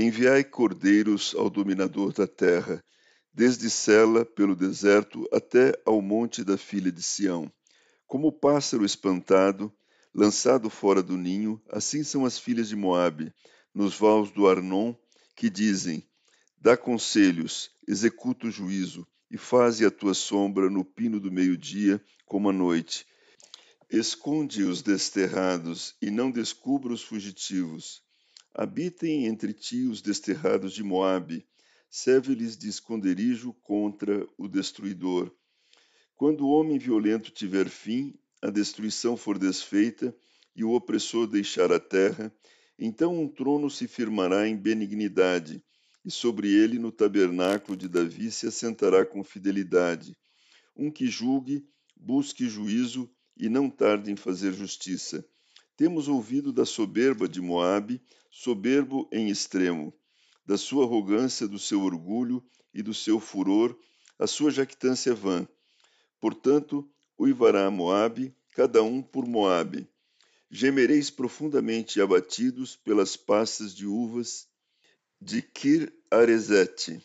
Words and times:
Enviai 0.00 0.44
cordeiros 0.44 1.34
ao 1.36 1.50
dominador 1.50 2.12
da 2.12 2.24
terra, 2.24 2.84
desde 3.34 3.68
Sela 3.68 4.24
pelo 4.24 4.54
deserto 4.54 5.28
até 5.32 5.72
ao 5.84 6.00
monte 6.00 6.44
da 6.44 6.56
filha 6.56 6.92
de 6.92 7.02
Sião. 7.02 7.50
Como 8.06 8.28
o 8.28 8.32
pássaro 8.32 8.84
espantado, 8.84 9.74
lançado 10.14 10.70
fora 10.70 11.02
do 11.02 11.16
ninho, 11.16 11.60
assim 11.68 12.04
são 12.04 12.24
as 12.24 12.38
filhas 12.38 12.68
de 12.68 12.76
Moabe, 12.76 13.34
nos 13.74 13.96
vales 13.98 14.30
do 14.30 14.46
Arnon, 14.48 14.94
que 15.34 15.50
dizem: 15.50 16.08
Dá 16.56 16.76
conselhos, 16.76 17.72
executa 17.88 18.46
o 18.46 18.52
juízo, 18.52 19.04
e 19.28 19.36
faze 19.36 19.84
a 19.84 19.90
tua 19.90 20.14
sombra 20.14 20.70
no 20.70 20.84
pino 20.84 21.18
do 21.18 21.32
meio-dia, 21.32 22.00
como 22.24 22.50
a 22.50 22.52
noite. 22.52 23.04
Esconde 23.90 24.62
os 24.62 24.80
desterrados 24.80 25.96
e 26.00 26.08
não 26.08 26.30
descubra 26.30 26.92
os 26.92 27.02
fugitivos 27.02 28.06
Habitem 28.60 29.26
entre 29.26 29.52
ti 29.52 29.84
os 29.84 30.02
desterrados 30.02 30.72
de 30.72 30.82
Moabe, 30.82 31.46
serve-lhes 31.88 32.58
de 32.58 32.68
esconderijo 32.68 33.52
contra 33.62 34.26
o 34.36 34.48
destruidor. 34.48 35.32
Quando 36.16 36.40
o 36.40 36.48
homem 36.48 36.76
violento 36.76 37.30
tiver 37.30 37.68
fim, 37.68 38.18
a 38.42 38.50
destruição 38.50 39.16
for 39.16 39.38
desfeita 39.38 40.12
e 40.56 40.64
o 40.64 40.72
opressor 40.72 41.28
deixar 41.28 41.70
a 41.70 41.78
terra, 41.78 42.34
então 42.76 43.16
um 43.16 43.28
trono 43.28 43.70
se 43.70 43.86
firmará 43.86 44.48
em 44.48 44.56
benignidade, 44.56 45.62
e 46.04 46.10
sobre 46.10 46.52
ele 46.52 46.80
no 46.80 46.90
tabernáculo 46.90 47.76
de 47.76 47.86
Davi 47.86 48.28
se 48.28 48.48
assentará 48.48 49.06
com 49.06 49.22
fidelidade. 49.22 50.18
Um 50.76 50.90
que 50.90 51.06
julgue, 51.06 51.64
busque 51.96 52.48
juízo 52.48 53.08
e 53.36 53.48
não 53.48 53.70
tarde 53.70 54.10
em 54.10 54.16
fazer 54.16 54.52
justiça 54.52 55.24
temos 55.78 56.08
ouvido 56.08 56.52
da 56.52 56.66
soberba 56.66 57.28
de 57.28 57.40
Moabe, 57.40 58.02
soberbo 58.32 59.08
em 59.12 59.30
extremo, 59.30 59.94
da 60.44 60.58
sua 60.58 60.84
arrogância, 60.84 61.46
do 61.46 61.56
seu 61.56 61.82
orgulho 61.82 62.44
e 62.74 62.82
do 62.82 62.92
seu 62.92 63.20
furor, 63.20 63.78
a 64.18 64.26
sua 64.26 64.50
jactância 64.50 65.14
vã. 65.14 65.46
Portanto, 66.20 66.90
uivará 67.16 67.70
Moabe, 67.70 68.34
cada 68.56 68.82
um 68.82 69.00
por 69.00 69.24
Moabe. 69.24 69.88
Gemereis 70.50 71.10
profundamente 71.10 72.00
abatidos 72.00 72.74
pelas 72.74 73.16
passas 73.16 73.72
de 73.72 73.86
uvas 73.86 74.48
de 75.20 75.40
Kir 75.40 75.92
Arezete, 76.10 77.00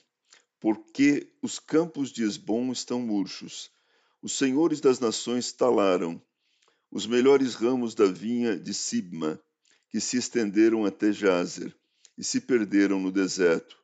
porque 0.59 1.31
os 1.43 1.59
campos 1.59 2.11
de 2.11 2.23
Esbom 2.23 2.71
estão 2.71 2.99
murchos. 2.99 3.69
Os 4.19 4.35
senhores 4.35 4.81
das 4.81 4.99
nações 4.99 5.51
talaram, 5.51 6.19
os 6.93 7.07
melhores 7.07 7.55
ramos 7.55 7.95
da 7.95 8.05
vinha 8.05 8.55
de 8.55 8.71
Sibma, 8.71 9.41
que 9.89 9.99
se 9.99 10.15
estenderam 10.15 10.85
até 10.85 11.11
Jazer 11.11 11.75
e 12.15 12.23
se 12.23 12.39
perderam 12.39 12.99
no 12.99 13.11
deserto, 13.11 13.75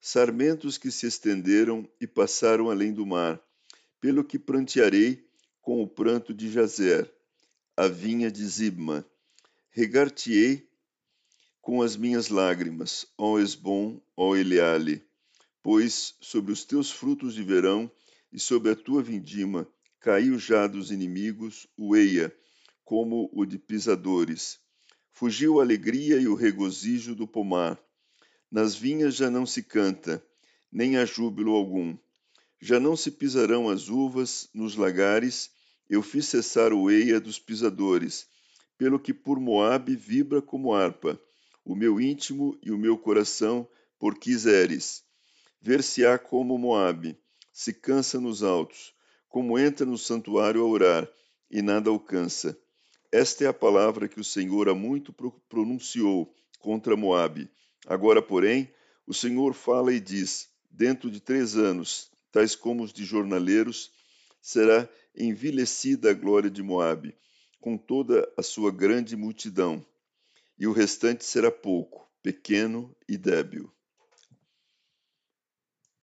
sarmentos 0.00 0.78
que 0.78 0.88
se 0.88 1.04
estenderam 1.04 1.90
e 2.00 2.06
passaram 2.06 2.70
além 2.70 2.92
do 2.92 3.04
mar, 3.04 3.42
pelo 4.00 4.22
que 4.22 4.38
prantearei 4.38 5.28
com 5.60 5.82
o 5.82 5.88
pranto 5.88 6.32
de 6.32 6.52
Jazer, 6.52 7.12
a 7.76 7.88
vinha 7.88 8.30
de 8.30 8.46
Zibma. 8.46 9.04
Regar-te-ei 9.70 10.64
com 11.60 11.82
as 11.82 11.96
minhas 11.96 12.28
lágrimas, 12.28 13.06
ó 13.18 13.40
Esbom, 13.40 14.00
ó 14.16 14.36
Eleale, 14.36 15.04
pois 15.64 16.14
sobre 16.20 16.52
os 16.52 16.64
teus 16.64 16.92
frutos 16.92 17.34
de 17.34 17.42
verão 17.42 17.90
e 18.32 18.38
sobre 18.38 18.70
a 18.70 18.76
tua 18.76 19.02
vindima 19.02 19.68
caiu 19.98 20.38
já 20.38 20.68
dos 20.68 20.92
inimigos 20.92 21.66
o 21.76 21.96
eia, 21.96 22.32
como 22.84 23.30
o 23.32 23.44
de 23.44 23.58
pisadores. 23.58 24.58
Fugiu 25.12 25.60
a 25.60 25.62
alegria 25.62 26.16
e 26.18 26.26
o 26.26 26.34
regozijo 26.34 27.14
do 27.14 27.26
pomar. 27.26 27.78
Nas 28.50 28.74
vinhas 28.74 29.14
já 29.14 29.30
não 29.30 29.46
se 29.46 29.62
canta, 29.62 30.22
nem 30.70 30.96
há 30.96 31.04
júbilo 31.04 31.52
algum. 31.52 31.96
Já 32.60 32.78
não 32.78 32.96
se 32.96 33.10
pisarão 33.10 33.68
as 33.68 33.88
uvas 33.88 34.48
nos 34.54 34.76
lagares, 34.76 35.50
eu 35.88 36.02
fiz 36.02 36.26
cessar 36.26 36.72
o 36.72 36.90
eia 36.90 37.20
dos 37.20 37.38
pisadores, 37.38 38.26
pelo 38.78 38.98
que 38.98 39.12
por 39.12 39.38
Moabe 39.38 39.96
vibra 39.96 40.40
como 40.40 40.72
harpa, 40.72 41.20
o 41.64 41.74
meu 41.74 42.00
íntimo 42.00 42.58
e 42.62 42.70
o 42.70 42.78
meu 42.78 42.96
coração 42.96 43.68
por 43.98 44.18
quiseres. 44.18 45.04
Ver-se-á 45.60 46.18
como 46.18 46.58
Moabe, 46.58 47.16
se 47.52 47.72
cansa 47.72 48.20
nos 48.20 48.42
altos, 48.42 48.94
como 49.28 49.58
entra 49.58 49.86
no 49.86 49.98
santuário 49.98 50.62
a 50.62 50.66
orar, 50.66 51.08
e 51.50 51.62
nada 51.62 51.90
alcança. 51.90 52.58
Esta 53.12 53.44
é 53.44 53.46
a 53.46 53.52
palavra 53.52 54.08
que 54.08 54.18
o 54.18 54.24
Senhor 54.24 54.70
há 54.70 54.74
muito 54.74 55.14
pronunciou 55.46 56.34
contra 56.58 56.96
Moabe. 56.96 57.50
Agora, 57.86 58.22
porém, 58.22 58.72
o 59.06 59.12
Senhor 59.12 59.52
fala 59.52 59.92
e 59.92 60.00
diz: 60.00 60.48
Dentro 60.70 61.10
de 61.10 61.20
três 61.20 61.54
anos, 61.54 62.10
tais 62.32 62.56
como 62.56 62.82
os 62.82 62.90
de 62.90 63.04
jornaleiros, 63.04 63.92
será 64.40 64.88
envelhecida 65.14 66.10
a 66.10 66.14
glória 66.14 66.50
de 66.50 66.62
Moabe, 66.62 67.14
com 67.60 67.76
toda 67.76 68.26
a 68.34 68.42
sua 68.42 68.72
grande 68.72 69.14
multidão, 69.14 69.84
e 70.58 70.66
o 70.66 70.72
restante 70.72 71.22
será 71.22 71.50
pouco, 71.50 72.10
pequeno 72.22 72.96
e 73.06 73.18
débil. 73.18 73.70